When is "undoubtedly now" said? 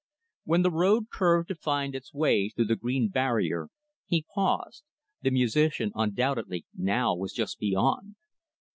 5.93-7.13